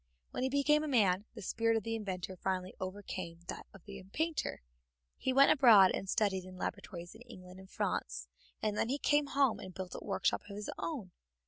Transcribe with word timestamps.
When 0.31 0.41
he 0.41 0.49
became 0.49 0.83
a 0.83 0.87
man, 0.87 1.25
the 1.35 1.43
spirit 1.43 1.77
of 1.77 1.83
the 1.83 1.93
inventor 1.93 2.35
finally 2.35 2.73
overcame 2.79 3.41
that 3.49 3.67
of 3.71 3.83
the 3.85 4.03
painter. 4.13 4.63
He 5.15 5.31
went 5.31 5.51
abroad 5.51 5.91
and 5.91 6.09
studied 6.09 6.43
in 6.43 6.57
laboratories 6.57 7.13
in 7.13 7.21
England 7.21 7.59
and 7.59 7.69
France, 7.69 8.27
and 8.63 8.75
then 8.75 8.89
he 8.89 8.97
came 8.97 9.27
home 9.27 9.59
and 9.59 9.75
built 9.75 9.93
a 9.93 10.03
workshop 10.03 10.41
of 10.49 10.55
his 10.55 10.71
own. 10.79 11.11